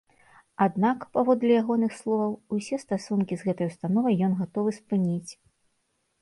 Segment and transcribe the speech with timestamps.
[0.65, 5.31] Аднак, паводле ягоных словаў, усе стасункі з гэтай установай ён гатовы спыніць.